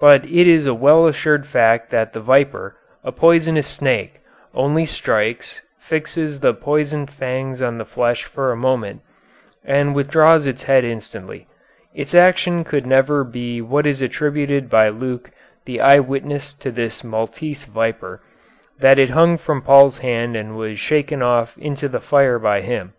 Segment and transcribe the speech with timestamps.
[0.00, 4.20] But it is a well assured fact that the viper, a poisonous snake,
[4.54, 9.02] only strikes, fixes the poison fangs on the flesh for a moment,
[9.62, 11.48] and withdraws its head instantly.
[11.94, 15.30] Its action could never be what is attributed by Luke
[15.66, 18.22] the eye witness to this Maltese viper;
[18.78, 22.94] that it hung from Paul's hand and was shaken off into the fire by him.